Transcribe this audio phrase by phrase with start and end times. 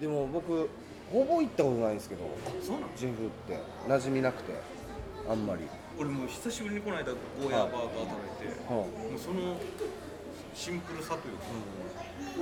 [0.00, 0.68] でも僕
[1.10, 2.22] ほぼ行ったことないんですけど
[2.62, 2.88] そうなの？
[2.96, 3.58] ジェフって。
[3.88, 4.52] 馴染みなくて
[5.28, 5.62] あんまり、
[5.98, 9.56] 俺もう久しぶりにこの間ゴーヤーバーガー食べて、はもうその
[10.54, 11.44] シンプルさというか、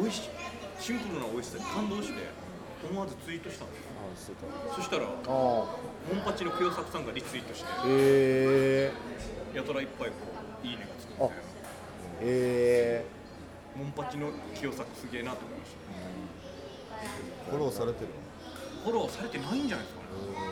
[0.01, 0.31] 美味しい
[0.79, 2.15] シンプルな美味しさに感動して
[2.91, 3.87] 思わずツイートしたんですよ。
[3.97, 4.33] あして
[4.71, 5.77] たそしたらあモ
[6.15, 8.93] ンパチの清作さんがリツイートしてあへえ
[9.55, 10.15] やたらいっぱいこ
[10.63, 11.25] ういいねがつくんで。
[11.25, 11.31] あへ
[12.23, 13.05] え
[13.75, 15.86] モンパチの清作すげえなと思いました
[17.51, 18.09] フォローされてる
[18.85, 20.01] フォローされてないんじゃないですか？
[20.01, 20.07] ね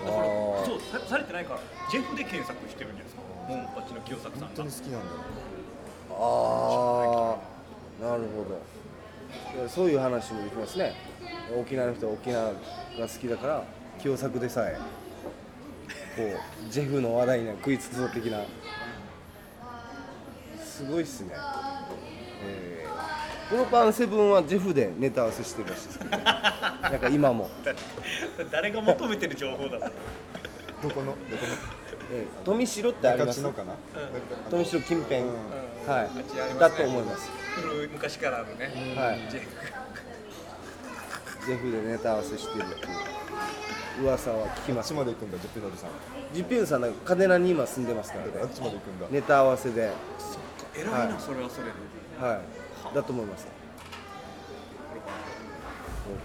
[0.04, 0.24] だから
[0.66, 3.22] そうさされてないからジェフで検索してるんじゃないですか？
[3.48, 4.46] モンパチの清作さんが。
[4.48, 5.06] 本当に好きなんだ
[6.10, 7.36] あ
[8.02, 9.68] あなるほど。
[9.68, 10.94] そういう話もできますね。
[11.58, 13.64] 沖縄の人は沖縄が好きだから
[14.00, 14.78] 清作でさえ
[16.16, 18.40] こうジェフの話題には食いつくぞ的な。
[20.64, 21.30] すごいっすね、
[22.44, 22.83] えー
[23.54, 26.10] このパンセブンはジェフでネタ合わせしてるらしいですけど。
[26.10, 27.48] なんか今も、
[28.50, 29.92] 誰が求めてる情報だろう。
[30.82, 31.12] どこの？
[31.12, 31.16] どこ
[32.12, 33.40] えー富城ってあのります。
[33.40, 33.74] 中かな？
[34.50, 35.28] 富城近辺、うん。
[35.86, 36.16] はい。
[36.16, 36.24] ね
[36.58, 37.30] だと思います。
[37.92, 39.20] 昔からあるね、はい。
[39.30, 39.46] ジェフ。
[41.46, 42.78] ジェフでネタ合わせしてるってい
[44.00, 45.90] う噂は聞きあっちますまで行くんだジェピノリさん。
[46.34, 48.32] ジュピュンさんなんかカデナに今住んでますからね。
[48.42, 49.06] あっちまで行くんだ。
[49.12, 49.92] ネタ合わせで。
[50.76, 51.14] 偉いな、はい。
[51.20, 51.72] それはそれで。
[52.20, 53.46] はいだと思います。
[53.46, 53.50] プ
[56.10, 56.16] ロ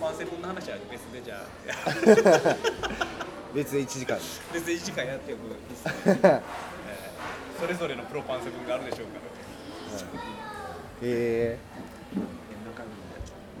[0.00, 1.40] パンセブンの話は別でじゃあ。
[3.54, 4.18] 別で1時間
[4.52, 5.40] 別で1時間やっておく
[6.06, 6.42] えー
[7.58, 9.20] それぞれのプロパンセブンがあるでしょうから。
[11.02, 11.58] へえ。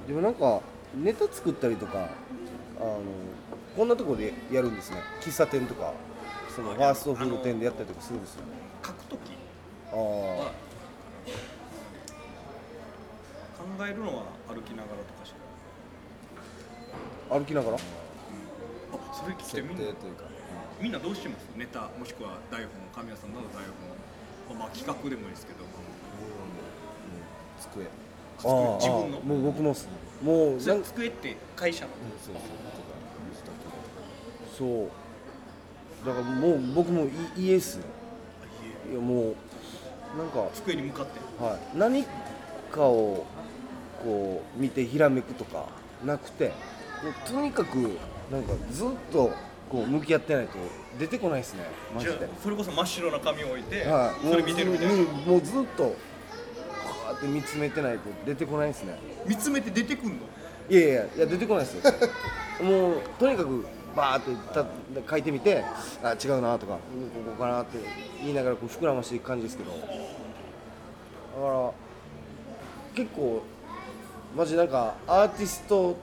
[0.06, 0.60] でもなんか
[0.94, 2.08] ネタ作ったりとか
[2.78, 3.00] あの
[3.76, 5.02] こんなところでやるんですね。
[5.20, 5.92] 喫茶店とか
[6.54, 8.42] そのファーストフード店でやったりとかするんですよ。
[8.84, 9.20] 書くとき
[9.92, 10.52] あは
[13.58, 15.36] 考えるのは歩きながらとかしか。
[17.30, 17.76] あ歩きながら？
[17.76, 17.78] あ
[19.14, 19.84] それ聞い設てみんな？
[20.80, 21.46] みんなどうしてます？
[21.56, 23.64] ネタもしくは台本神谷さんなど台
[24.48, 25.58] 本まあまあ企画でもいいですけど。
[27.60, 27.84] 机。
[27.84, 29.20] ああ自分の。
[29.20, 29.88] もう僕もっす
[30.22, 31.90] もう机って会社の？
[32.24, 32.34] そう
[34.56, 37.84] そうだからもう僕もい家っすね
[38.92, 39.36] いやもう
[40.16, 40.48] なんか。
[40.54, 41.20] 机に向かって。
[41.42, 42.04] はい、何
[42.72, 43.26] かを
[44.02, 45.66] こう見てひらめくとか
[46.04, 46.48] なくて
[47.02, 47.76] もうとにかく
[48.30, 49.32] なんかずっと
[49.68, 50.58] こう向き合ってないと
[50.98, 51.64] 出てこないですね
[51.94, 52.12] マジで。
[52.12, 54.94] あそれこそ真っ白な紙を置いて、はい、それ見てるみたいな。
[54.94, 55.96] もうずっとこ
[57.06, 58.98] うやって見つめてないと出てこないですね。
[59.26, 60.14] 見つめて出てくんの？
[60.70, 61.92] いやいやいや出てこないですよ。
[62.64, 63.66] もうとにかく
[63.96, 65.64] バーってた書いてみて
[66.02, 67.78] あ違うなとかうんここかなって
[68.20, 69.70] 言いながらこう膨らましていく感じですけど。
[69.72, 71.70] だから
[72.94, 73.42] 結構
[74.36, 75.96] マジなんかアーティスト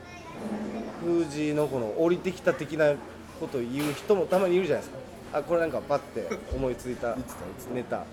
[1.04, 2.94] 風じのこの降りてきた的な
[3.40, 4.96] ことを言う人もたまにいるじゃないです
[5.32, 5.40] か。
[5.40, 7.16] あこれなんかパッて思いついた
[7.74, 8.06] ネタ。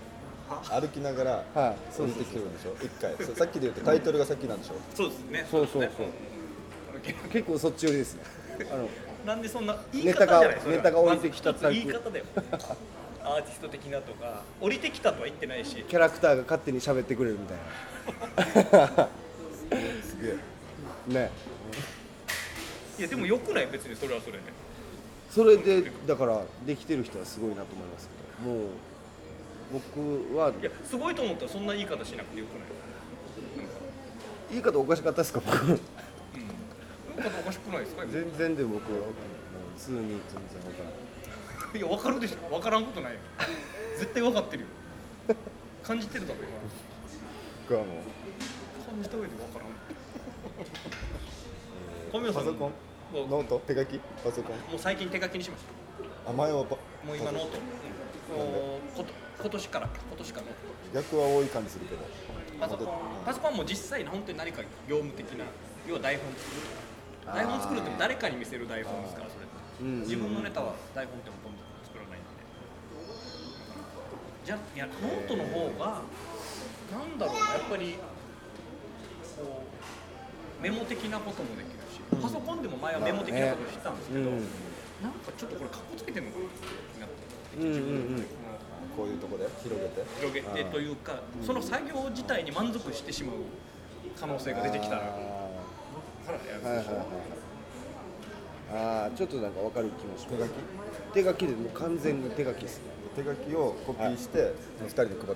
[0.69, 2.01] 歩きながらはい。
[2.01, 2.75] 降りてきてるんでしょ？
[2.81, 3.15] 一回。
[3.25, 4.73] そうさっきで言うとタイトルが先なんでしょ？
[4.93, 5.47] そうですね。
[5.49, 5.91] そうそうそう。
[7.31, 8.21] 結構そっち寄りですね。
[8.71, 8.87] あの
[9.25, 12.25] なんでそんな言いネタが方じゃないそれはネタが降りてきたまず一つ言い方だよ。
[13.23, 14.41] アーティスト的なとか。
[14.61, 15.83] 降りてきたとは言ってないし。
[15.87, 19.09] キャラクターが勝手に喋ってくれるみたいな
[21.07, 21.31] ね。
[22.99, 23.67] いやでもよくない？
[23.67, 24.43] 別にそれはそれで。
[25.29, 28.13] それでだからできてる人はすごいなと思いますけ
[28.45, 28.49] ど。
[28.49, 28.67] もう
[29.73, 30.51] 僕は。
[30.61, 32.67] いやすごいと思ったらそんな言い方しなくてよくない？
[34.51, 35.41] 言い方おかしかったですか？
[35.45, 35.55] 僕。
[35.55, 35.67] うん。
[35.67, 38.05] 言い方おかしくないですか？
[38.05, 38.99] 全然で僕は
[39.75, 40.19] 普通に全然
[40.61, 42.37] 分からないいや分かるでしょ。
[42.53, 43.19] 分からんことないよ。
[43.97, 44.69] 絶対分かってるよ。
[45.81, 46.49] 感じてるだろ今。
[47.67, 47.97] 僕はもう。
[48.85, 49.72] 感じた上で分からん
[52.13, 52.45] 小宮さん。
[52.45, 52.71] パソコン。
[53.11, 53.27] もう？
[53.27, 53.99] ノート手書き？
[54.23, 54.57] パソコン。
[54.69, 55.63] もう最近手書きにしまし
[56.23, 56.77] たあ前はパ。
[57.01, 59.09] もう今ノート、うん、こと
[59.41, 59.89] 今年から。
[59.89, 62.01] 今年からノー逆は多い感じするけど。
[62.05, 62.07] ト
[62.61, 62.87] パソコン。
[63.25, 65.45] パソコンはもう実際本当に何か業務的な
[65.89, 66.69] 要は台本作ると
[67.25, 69.45] か台本作るって誰かに見せる台本ですからそれ。
[69.45, 72.29] ってうん自分のネタは台本ってほとんど作らないんで。
[74.45, 76.05] じゃあいやノートの方が
[76.93, 77.57] なんだろうな。
[77.57, 77.97] やっぱり
[79.33, 79.65] こ
[80.61, 81.72] うメモ的なこともでき
[82.15, 84.45] パソコンでも前はメモ的なことしてたんですけど、うん
[85.03, 87.77] なんかちょっとこれかっこつけてるのかなってうんうん
[88.15, 88.25] うん
[88.95, 90.05] こういうとこで広げて。
[90.15, 93.35] 広げてというかその作業自体に満足してしまう
[94.17, 95.05] 可能性が出てきたらあ
[96.25, 97.05] からやるーはいはいはいはい。
[98.73, 100.53] あーちょっとなんか分かる気もし手書ます
[101.11, 101.13] き？
[101.13, 102.77] 手書きでもう完全に手書きです。
[102.77, 102.83] ね
[103.15, 105.35] 手書きをコピーして2人で配ってるん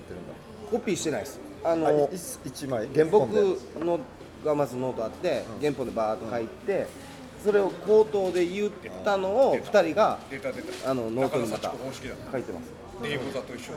[0.70, 1.40] コピーしてないです。
[1.62, 4.00] ああのい一一枚原本僕での
[4.48, 6.86] がまずノートあって原本でバーっと書いて
[7.44, 8.70] それを口頭で言っ
[9.04, 11.70] たのを2人が出た出たあのノートにまた
[12.32, 12.72] 書いてます。
[13.04, 13.72] 英語座と一緒。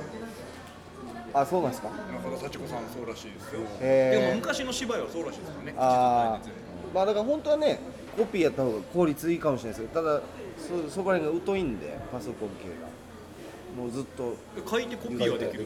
[1.33, 1.89] あそうなんですか？
[1.89, 3.59] 中田幸子さんそうらしいですよ。
[3.59, 5.73] でもえー、昔の芝居はそうらしいですよね。
[5.77, 7.79] あ口とーまあだから本当はね
[8.18, 10.21] コピーやった方が効率いいかもしれないですけどただ
[10.57, 12.91] そそこら辺が疎いんでパソコン系が。
[13.77, 14.35] もうずっと
[14.69, 15.65] 書いてコピーはできる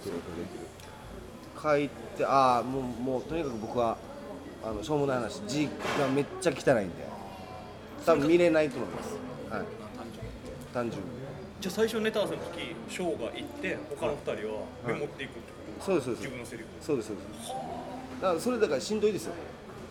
[1.61, 3.97] 書いてああもうもうとにかく僕は
[4.65, 5.41] あのしょうもない話。
[5.47, 5.65] 字
[5.99, 7.05] がめっちゃ汚いんで。
[8.05, 9.15] 多分見れないと思います。
[9.51, 9.65] はい。
[10.73, 11.09] 単純に。
[11.61, 16.23] じゃあ最初ネタ合わせの時ショーが行って他の二人はメモっていくってことそうですそうです。
[16.23, 16.69] 自分のセリフ。
[16.81, 17.49] そうですそうです。
[18.21, 19.33] だからそれだからしんどいですよ。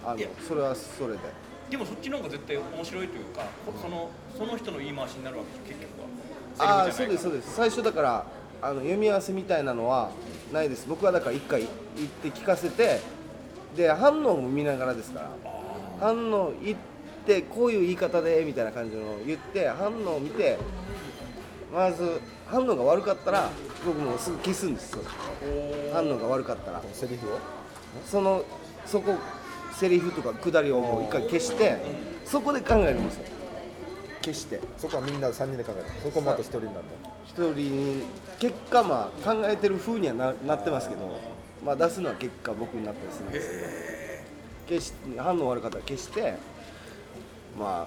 [0.04, 1.18] あのそれはそれで。
[1.70, 7.54] でもそっちの方が絶対面白いというかこそのその人の言い回しになるわけで結局はああそうですそううです。
[7.54, 8.26] 最初だから
[8.60, 10.10] あの読み合わせみたいなのは
[10.52, 10.86] ないです。
[10.88, 11.70] 僕はだから一回行っ
[12.22, 13.00] て聞かせて
[13.76, 15.30] で反応も見ながらですから。
[16.00, 16.76] 反応言っ
[17.24, 20.58] てこういう言い方でみたいな感じのを言って反応を見て
[21.72, 23.48] まず反応が悪かったら
[23.86, 25.02] 僕もうすぐ消すんですよ。
[25.92, 26.82] 反応が悪かったら。
[26.92, 27.38] セリフを？
[28.04, 28.44] その
[28.84, 29.14] そこ
[29.72, 31.78] セリフとか下りをもう一回消して
[32.24, 33.24] そこで考えるんですよ。
[34.22, 34.60] 消して。
[34.76, 36.82] そこはみんな3人で考えるそこもあと1人になるの？
[37.24, 38.02] 一人に
[38.38, 41.18] 結果まあ考えてる風にはななってますけど、
[41.64, 43.50] まあ、出すのは結果僕になったりするんです。
[44.68, 46.34] けど消し反応悪かったら消して
[47.58, 47.86] ま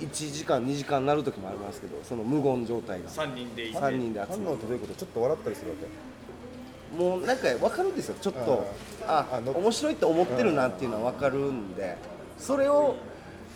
[0.00, 3.08] 1時間2時間なる時もありますけどその無言状態が。
[3.08, 3.78] 3人でいて。
[3.78, 4.42] 3人で集まる。
[4.44, 4.94] 反応ってどういうこと？
[4.94, 7.02] ちょっと笑ったりするわけ？
[7.02, 8.16] もうなんか分かるんですよ。
[8.20, 8.66] ちょっと
[9.06, 11.96] ああの面白いって思ってるなっていうのは分かるんで
[12.36, 12.96] それを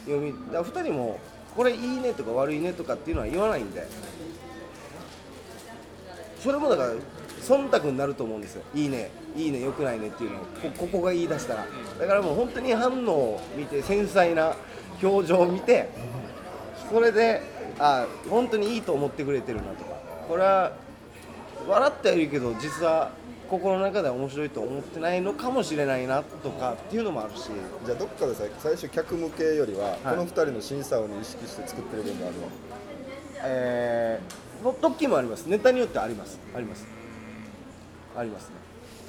[0.04, 1.18] 読みだから2人も
[1.56, 3.88] これいいねとか悪いねとかっていうのは言わないんで。
[6.40, 6.92] それもだから
[7.44, 8.62] 忖度になると思うんですよ。
[8.74, 9.10] いいね。
[9.36, 9.60] いいね。
[9.60, 10.40] よくないねっていうのを。
[10.40, 11.66] こここが言い出したら。
[11.98, 14.56] だからもう本当に反応を見て繊細な
[15.02, 15.90] 表情を見て
[16.90, 17.42] それで
[17.78, 19.94] あ本当にいいと思ってくれてるなとか。
[20.28, 20.72] これは
[21.68, 23.10] 笑ってはいるけど実は
[23.50, 27.50] 心の中では面白いと思ってないのかもしれないなとかっていうのもあるし。
[27.84, 29.98] じゃあどっかでさ最初客向けよりは、はい。
[30.02, 32.42] この2人の審査を意識して作ってる部分があるの
[33.46, 35.44] えー、の時もあります。
[35.46, 36.38] ネタによってはあります。
[36.56, 37.03] あります
[38.16, 38.54] ありますね。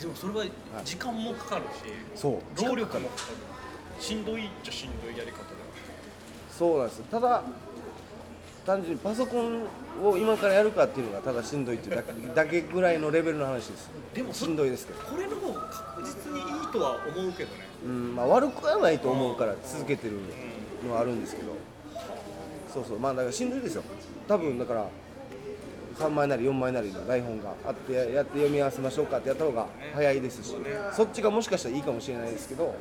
[0.02, 0.46] でもそれは
[0.84, 2.63] 時間もかかるしそう。
[2.63, 3.56] 労力もかかる。
[4.00, 5.46] しんどいっちゃしんどいやり方だ
[6.52, 7.44] そうなんですただ
[8.66, 9.63] 単純にパソコン
[10.04, 13.90] を今からやるかっていうのがただしんどいっていうだけ だけぐらいのレベルの話です。
[14.13, 15.00] でもしんどいですけど。
[15.02, 17.68] これの方が確実にいいとは思うけどね。
[17.86, 20.19] うんまあ、悪くはないと思うから続けてる
[20.88, 21.54] のはあるんですけど。
[22.74, 23.00] そうそう。
[23.00, 23.84] まあだからしんどいですよ。
[24.28, 24.88] 多分だから
[25.97, 30.56] 3枚なり4枚なりの台本があってやって読み合わせましょうかってやった方が早いですし
[30.94, 32.75] そっちがもしかしたらいいかもしれないですけど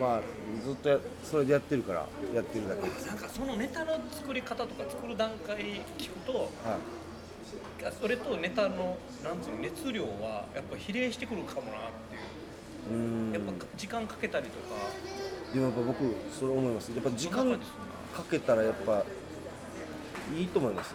[0.00, 0.20] まあ
[0.64, 2.88] ずっとやそれでやってるからやってるだけ。
[2.88, 5.58] です、なんかそのネタの作り方とか作る段階
[5.98, 11.70] 聞くとはい、それとネタのなんつうの熱量はやっぱ比例してくるかもなっ
[12.10, 13.34] ていう。
[13.34, 14.56] やっぱ時間かけたりとか。
[15.52, 15.98] でもやっぱ僕
[16.32, 16.92] それ思います。
[16.92, 17.58] やっぱ時間か
[18.30, 19.04] けたらやっぱ
[20.34, 20.94] いいと思います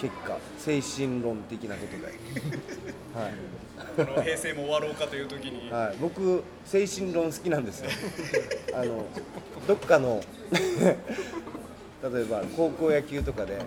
[0.00, 2.04] 結果精神論的なことで。
[3.14, 3.32] はい。
[3.96, 5.70] この平成も終わろうかという時に。
[5.70, 7.90] はい、僕精神論好きなんですよ。
[8.74, 9.04] あの
[9.66, 13.58] どっかの 例えば高校野球とかで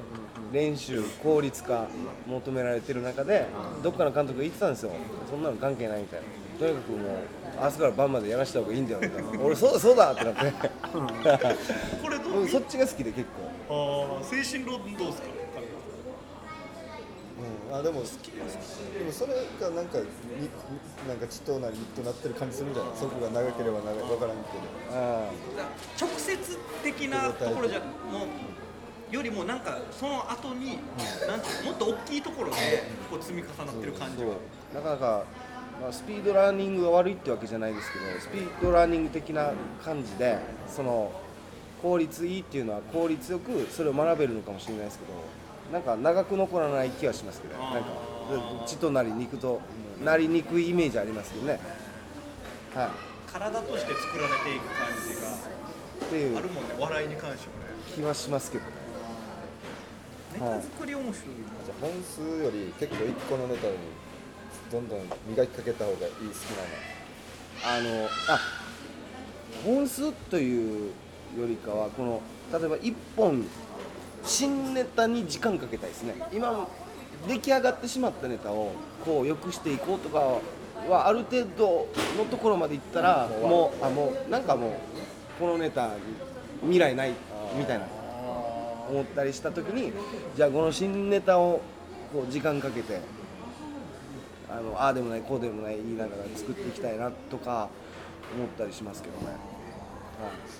[0.51, 1.87] 練習効率化
[2.27, 3.45] 求められてる中で
[3.83, 4.91] どっかの監督が言ってたんですよ。
[5.29, 6.25] そんなの関係ないみたいな。
[6.59, 7.01] とにかくもう
[7.61, 9.29] 明日から晩までやらした方がいいんだよみたいな。
[9.43, 10.51] 俺そうだそうだってなって。
[12.01, 13.25] これどう僕そっちが好きで結
[13.69, 14.17] 構。
[14.19, 15.27] あー精神論どうですか？
[15.27, 15.42] うん、
[17.73, 18.39] あでも好きで
[19.03, 20.05] もそれがなんかに
[21.07, 22.93] なんか血となりとなってる感じするんじゃない？
[22.95, 24.95] そこが長ければ長い分からんけど。
[24.95, 25.31] あ
[25.99, 26.37] 直接
[26.83, 27.85] 的なところじゃも
[29.11, 30.77] うよりもなんかその後に、
[31.27, 31.41] なん。
[31.41, 32.55] ていうのもっと大きいところで
[33.09, 34.29] こう積み重なってる感じが
[34.73, 35.23] なかなか、
[35.81, 39.51] まあ、スピードラーニングが悪いってわけじゃないですけどスピードラーニング的な
[39.83, 40.37] 感じで
[40.67, 41.11] その
[41.81, 45.11] 効率いいっていうのは効率よくそれを学べるのかもしれないですけど
[45.73, 47.89] なんか長く残らない気はしますけどなんか
[48.67, 49.59] 血となり肉と
[50.03, 51.59] なりにくいイメージありますけどね。
[52.75, 52.91] は
[53.25, 55.33] 体として作られていく感じがい
[56.05, 56.75] っていうあるもんね。
[56.79, 58.71] 笑いに関してもね気はしますけどね。
[60.33, 61.21] ネタ作り面白い。
[61.65, 63.73] じゃあ本数より結構一個のネタに
[64.71, 66.21] どんどん磨きかけた方がいい好き
[67.65, 67.97] なの。
[67.97, 68.39] あのあ
[69.65, 70.91] 本数という
[71.35, 73.43] よりかはこの例えば1本
[74.23, 76.15] 新ネタに時間かけたいですね。
[76.31, 76.67] 今
[77.27, 78.71] 出来上がってしまったネタを
[79.05, 80.19] こう良くしていこうとか
[80.89, 81.87] はある程度
[82.17, 84.71] のところまでいったらもうあもうなんかもう
[85.39, 85.93] このネタに
[86.61, 87.13] 未来ない
[87.57, 87.85] みたいな
[88.89, 89.93] 思ったりした時に
[90.35, 91.61] じゃあこの新ネタを
[92.11, 92.99] こう時間かけて
[94.49, 97.69] あのああでもないこうでもない言いながら作っていきたいなとか
[98.35, 99.35] 思ったりしますけどね、はい、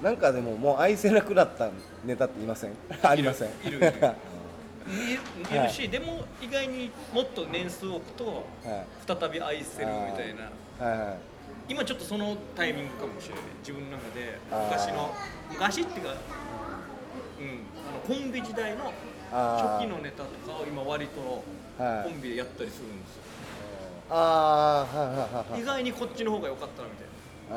[0.02, 1.70] なんかでももう愛せなくなった
[2.06, 2.72] ネタっていません？
[3.02, 3.50] ありません。
[3.66, 3.78] いる。
[3.78, 3.94] いる。
[4.86, 5.20] 見え
[5.52, 8.86] 見えるし、でも意外にもっと年数を置くとはい。
[9.08, 10.86] 再び愛せるみたいな。
[10.86, 11.18] はいはい。
[11.70, 13.44] 今ちょっとそのタイミングかもしれない。
[13.60, 15.14] 自分の中で昔の
[15.50, 18.92] 昔っていうか、うん、あのコンビ時代の
[19.32, 21.44] 初期のネタとかを今割と
[21.82, 22.10] はい。
[22.10, 23.24] コンビでやったりするんですよ、
[24.10, 25.62] ああはいはいはいはい。
[25.62, 26.96] 意外にこっちの方が良かったなみ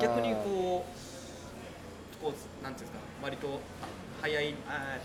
[0.00, 0.16] たいな。
[0.16, 1.05] 逆にこう
[2.66, 3.60] なんていうんですか割と
[4.20, 4.54] 早いえっ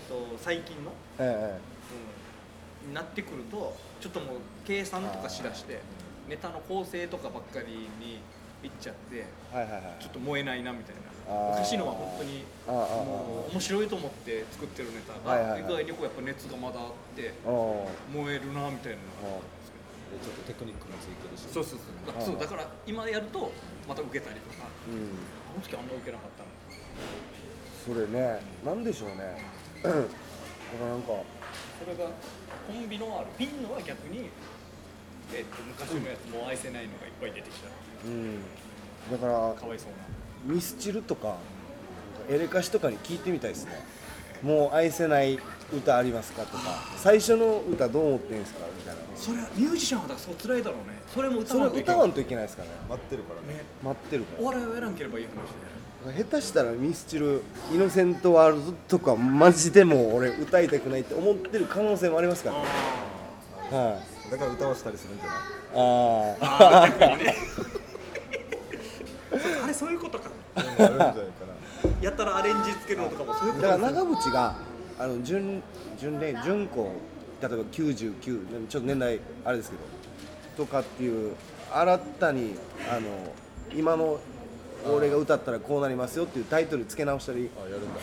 [0.08, 0.90] と最近の、
[1.20, 1.60] え
[2.82, 5.80] うん、になってくるとちょっともう計算とかしだして
[6.28, 8.18] ネタの構成とかばっかりに
[8.64, 10.02] いっちゃってえはいはいはい。
[10.02, 10.96] ちょっと燃えないなみたい
[11.28, 11.50] あー。
[11.50, 15.62] な昔のは本当にもう面白いと思って作ってるネタはいはいはい。
[15.62, 19.38] が意外にこうやっぱ熱がまだあってお燃えるなみたいなのが
[20.18, 22.10] ちょっとテクニックもついてるしそうそうそう。
[22.10, 23.52] だそうだから今やると
[23.86, 24.66] また受けたりとか。
[24.90, 25.14] うん。
[25.52, 26.48] あの時あんま受けなかったの
[27.84, 29.16] それねなんでしょうね。
[29.82, 29.96] だか
[30.80, 31.08] らなんか。
[31.82, 32.10] それが
[32.66, 34.30] コンビのあるピンのは逆に、
[35.34, 37.68] えっと昔のやつもう愛せないのがいっぱい出てきた。
[38.06, 38.38] うん。
[39.10, 39.90] だからかわいそう
[40.48, 40.54] な。
[40.54, 41.36] ミスチルとか
[42.30, 43.72] エレカシとかに聞いてみたいですね。
[44.42, 45.38] もう愛せない
[45.72, 46.62] 歌ありますかとか。
[46.96, 49.00] 最初の歌どう思ってんですかみたいな。
[49.16, 51.00] それはミュージシャンはだからそう辛いだろうね。
[51.12, 51.66] それも歌わ
[52.06, 52.74] んといけないですからね。
[52.88, 53.58] 待ってるからね。
[53.58, 53.64] ね。
[53.82, 57.42] 待ってるかお笑いをやらんければいい話ら下手したらミスチル
[57.72, 62.56] イノセントワールドとかマジでもう俺歌いたくないって思ってる可能性もありますから。
[62.58, 62.64] ね
[63.72, 64.30] あはい。
[64.30, 65.36] だから歌わしたりするんじゃない？
[65.74, 66.88] ああ
[69.64, 70.30] あれそういうことか。
[72.00, 74.56] やったらアレンジつけるのとかもそういうことだから長渕が
[74.98, 75.62] あの準
[75.98, 76.84] 準礼準子
[77.40, 79.82] 例えば99ちょっと年代あれですけど
[80.64, 81.34] とかっていう
[81.72, 82.54] 新たに
[82.90, 83.08] あの
[83.74, 84.18] 今の
[84.90, 87.50] 俺が歌ったらこうなりますよっていうタイトル付け直したり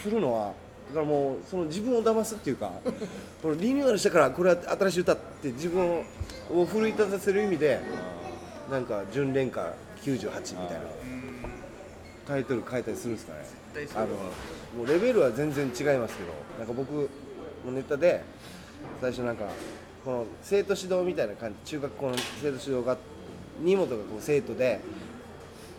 [0.01, 0.53] するのは
[0.89, 2.71] だからもうその自分を騙すっていうか
[3.41, 6.03] このリニューアルしたからこれは新しい歌って自分
[6.51, 7.79] を奮い立たせる意味で
[8.71, 10.15] なんか純恋歌98
[10.61, 10.79] みたいな
[12.27, 13.39] タイトル変えたりするんですかね。
[13.95, 17.09] あのもうレベルは全然違いますけどなんか僕
[17.65, 18.21] のネタで
[19.01, 19.45] 最初なんか
[20.03, 22.97] この生徒指導みたいな感じ中学校の生徒指導が
[23.61, 24.79] 新本がこう生徒で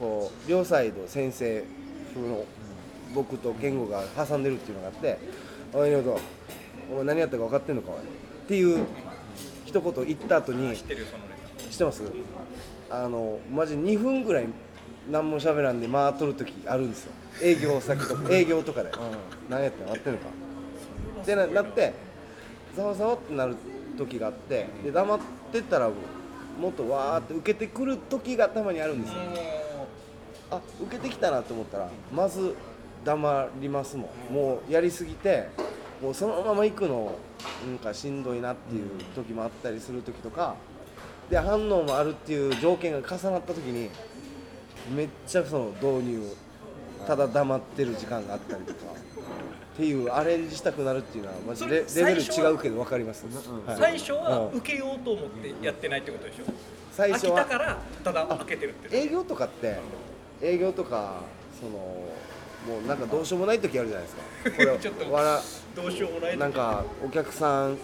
[0.01, 1.63] こう両サイド先生
[2.15, 2.45] 風の
[3.15, 5.19] 僕と言語が挟んでるっていうのがあって
[5.75, 8.03] 「おいお前何やったか分かってんのかおい」っ
[8.49, 8.87] ていう
[9.67, 12.03] 一言言った後に知ってるよそのネ知ってます？
[12.91, 14.47] あのマジ2分ぐらい
[15.11, 17.13] 何も喋らんで間取る時あるんですよ。
[17.43, 18.91] 営業先とか営業とかで、
[19.49, 20.27] 何やってんの合ってんのか。
[21.23, 21.93] ってななって
[22.77, 23.55] ざわざわってなる
[23.97, 25.19] 時があってで黙っ
[25.53, 25.91] てたら
[26.61, 29.19] もっとわーって受けてくる時がたまにあるんですよ。
[29.19, 29.60] タ
[30.51, 32.55] あ受けてきたなと思ったらまず
[33.05, 34.35] 黙りますもん。
[34.35, 35.49] もうやりすぎて
[36.03, 37.13] もうそのまま行くの
[37.67, 40.55] なんかしんどいなっていう時もあったりする時とか
[41.29, 43.91] で反応もあるっていう条件が重なった時に
[44.95, 46.23] めっちゃその導入
[47.07, 53.25] ただ黙ってる時間があったりとかっていうアレンジしたくなるっていうのはマジレレベル違うけど分かります、
[53.67, 53.79] はい。
[53.79, 54.59] 最初はうん。
[54.59, 56.45] 受けようと思ってやってないってことでしょ？
[56.93, 59.79] 最初は飽きたからただ開けてるって営業とかって
[60.43, 61.21] 営業とか
[61.61, 64.23] そのもうなんかどうしようもない時あるじゃないですか。
[64.57, 65.41] これちょっと笑
[65.77, 67.79] どうしようもないなんかお客さん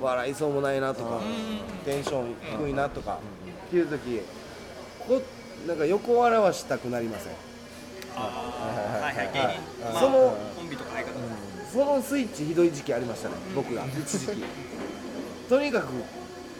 [0.00, 1.20] 笑いそうもないなとかん
[1.84, 3.18] テンション低いなとか
[3.66, 4.20] っていう時
[5.06, 5.20] こ
[5.66, 7.32] なんか横笑わしたくなりません？
[8.14, 11.10] はいはい芸はい人まあそのコンビとか相方
[11.72, 13.84] そのスイッチひどい時期ありましたね僕が。
[13.86, 14.44] 一時期。
[15.48, 15.86] とにかく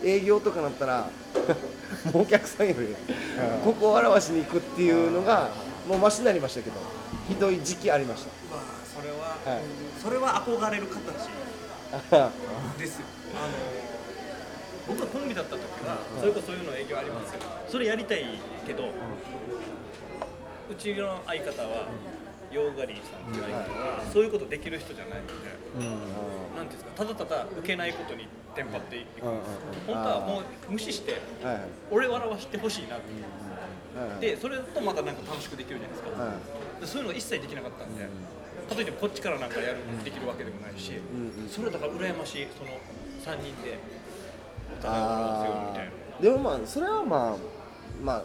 [0.05, 1.09] 営業とかなったら
[2.13, 2.97] もうお客さんより
[3.65, 5.51] ここを笑わしに行くっていうのが
[5.89, 6.77] もうマシになりましたけど
[7.29, 9.63] ひどい時期ありましまあそれは、はい。
[10.03, 11.01] それは憧れる形
[12.11, 12.31] た
[12.79, 13.07] ですよ。
[13.35, 13.55] あの
[14.89, 17.41] 僕はコンビだった時は、それこそそういうの営業ありますよ。
[17.69, 18.27] それやりたい
[18.67, 21.87] けど、うちの相方は
[22.51, 25.33] ヨーガリーさんっていう相方は、そういうことできる人じゃないので、
[26.57, 29.31] なんていうんですかただただ受けないことにテンパっていく、うん
[29.87, 31.63] 本当はもう無視してはいはい。
[31.91, 33.07] 俺笑わしてほしいなって。
[33.99, 34.21] はいはい。
[34.21, 36.33] でそれとまたなんか楽しくできるじゃないですか、はい
[36.81, 38.09] でそういうのが一切できなかったんで、
[38.75, 40.95] 例えばこっちからなんかやるできるわけでもないし、ん
[41.43, 42.71] うんそれだから羨ましいその
[43.37, 43.79] 3人で
[44.79, 45.93] お互いを笑わせようみたいな。
[46.23, 47.37] でもまあそれはまあ
[48.03, 48.23] まあ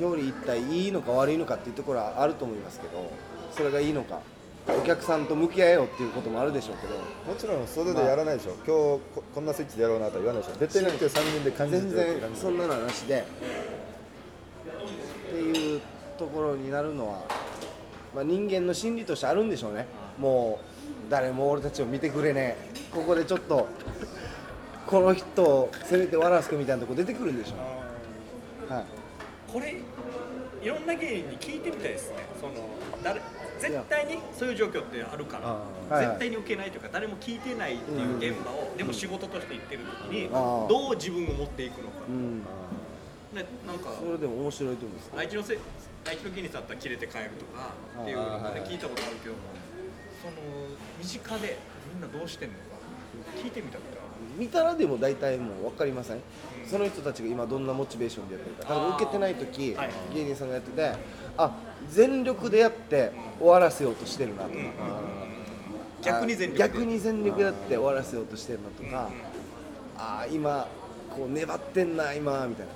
[0.00, 3.12] 表裏一体いいのか悪いのかっていうところはあると思いますけど
[3.52, 4.20] それがいいのか
[4.66, 6.94] お客さんと向き合えよっていうこともあるでしょうけど。
[6.94, 9.00] もちろん袖でやらないでしょ、今日こ
[9.34, 11.90] こんなスイッチでやろうなとは言わないでしょ絶対に今日3人で感じて全
[12.20, 13.24] 然そんなのはなしで。
[15.28, 15.80] っていう
[16.18, 17.24] ところになるのは、
[18.14, 19.86] まあ、人間の心理としてあるんでしょうね。
[20.18, 20.60] も
[21.08, 22.74] う誰も俺たちを見てくれねえ。
[22.94, 23.66] ここでちょっと
[24.86, 27.54] この人をせめて笑わすかみたいなとこ出てくるんでしょ
[28.70, 28.84] う、はい、
[29.52, 29.74] これ
[30.62, 32.16] いろんな芸人に聞いてみたいですね。
[32.40, 32.52] その
[33.02, 33.20] 誰
[33.68, 35.48] 絶対にそういう状況ってあるから
[35.90, 36.06] あはい。
[36.06, 42.38] 絶対に受けないというか誰も聞いてないっていう現場を、でも仕事として行ってる時に、どう自分を持っていくのか、うん、
[43.34, 45.58] ね、なんかそれでも面白いと思うんです愛知のせ
[46.06, 48.24] 愛知の芸人さんだったら切れて帰るとかっていうの
[48.66, 49.34] 聞いたことあるけど
[50.22, 50.34] その
[50.98, 51.58] 身近で
[51.92, 52.60] みんなどうしてんのか
[53.42, 54.04] 聞いてみたことあ
[54.38, 56.18] 見たらでも大体もう分かりません、
[56.66, 58.74] その人たちが今どんなモチベーションでやってるか。
[58.74, 59.90] 多分受けてない時、はい。
[60.12, 60.92] 芸人さんがやってて
[61.36, 61.52] あ
[61.90, 64.64] 全力でやって終わらせようとしてるなとか、る
[66.02, 69.10] 逆に全力逆に全力でやって終わらせようとしてるなとか、
[69.96, 70.66] あー今
[71.10, 72.66] こう粘ってんな今みたい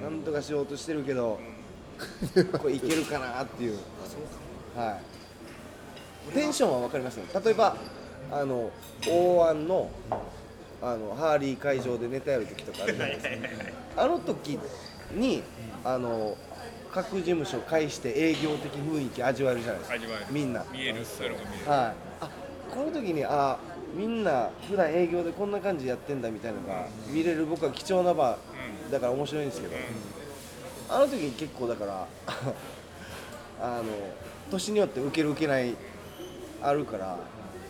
[0.00, 1.40] な、なんとかしようとしてるけど、
[2.58, 3.78] これいけるかなっていう、
[4.76, 4.98] は
[6.30, 7.24] い、テンションは分かりますよ。
[7.44, 7.76] 例えば
[8.30, 8.70] あの
[9.06, 9.90] 大湾の
[10.82, 13.28] あのハーリー会場でネタやる時とかあるじゃないです
[13.96, 14.02] か。
[14.02, 14.58] あの時
[15.12, 15.42] に
[15.84, 16.36] あの
[16.94, 19.96] 各事務所介して営業的雰囲気味わえるじゃないですか。
[19.96, 20.26] 味わえる。
[20.30, 20.64] みんな。
[20.72, 21.70] 見えるそういうのが見える。
[21.70, 22.30] はい、あ
[22.72, 23.58] この時にあ
[23.96, 28.38] みんな普段営業でこんな感じでやってんだみたいなのが見れる僕は貴重な場
[28.92, 29.74] だから面白いんですけど、
[30.88, 32.06] あの時に結構だから
[33.60, 33.84] あの
[34.52, 35.74] 年によって受ける受けない
[36.62, 37.16] あるから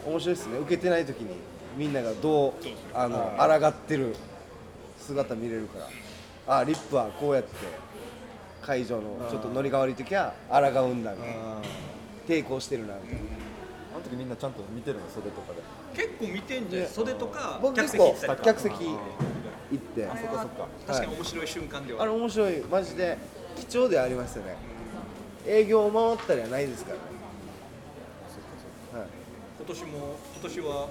[0.06, 0.58] 面白いですね。
[0.58, 1.36] 受けてない時に
[1.78, 2.52] みんながどう
[2.92, 4.14] あの抗ってる
[4.98, 5.88] 姿見れるから。
[6.46, 7.50] あリップはこうやって
[8.64, 11.40] 会場のちょっとノリが悪い時は抗うんだみたいな。
[11.58, 11.62] あ
[12.26, 13.20] 抵抗してるなみたいな。
[13.94, 15.08] あの時みんなちゃんと見てるの？
[15.08, 15.62] 袖とかで。
[15.94, 16.88] 結構見てんじゃん。
[16.88, 18.44] 袖とか僕客結構席行ったりとか。
[18.44, 18.96] 客席行
[19.74, 20.06] って。
[20.06, 20.68] あそっかそっか。
[20.86, 22.02] 確かに面白い瞬間では。
[22.02, 22.60] あれ面白い。
[22.62, 23.18] マジで
[23.56, 24.56] 貴重でありますよね。
[25.46, 27.02] 営業を回ったりはないですからね、
[28.94, 29.08] はい、
[29.58, 30.88] 今年も今年は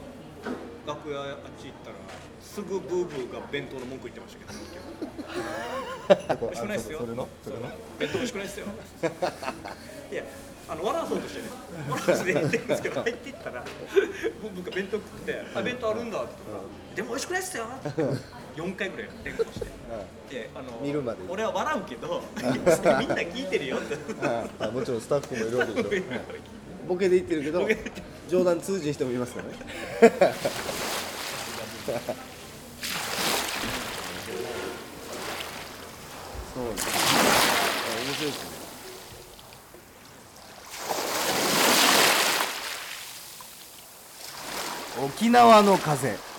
[0.86, 1.96] 楽屋あっち行ったら
[2.42, 6.38] すぐブーブーが弁当の文句言ってましたけど。
[6.38, 7.00] こ美味しくないっすよ。
[7.00, 7.28] それの？
[7.44, 7.62] それの
[8.00, 8.66] 弁当美味しくないっすよ。
[10.12, 10.24] いや
[10.70, 11.48] あの笑わそうとしてね
[11.90, 13.66] 笑わせて言ってるんですけど 入っていったら
[14.42, 16.64] 僕が弁当食って「あ弁当あるんだ」って言ったら
[16.96, 18.02] 「でも美味しくないっすよ」って
[18.56, 19.66] 4回ぐらい連呼して。
[20.30, 23.98] であの見るまで俺は笑うけど みんな聞いてるよって。
[24.60, 26.04] あもちろんスタッフもいるわけでしょ。
[26.88, 27.68] ボケで言ってるけど
[28.34, 29.54] 冗談通じる人もいますからね。
[36.56, 36.94] そうですね。
[36.96, 38.50] あ面白いですね。
[45.06, 46.33] 沖縄の風。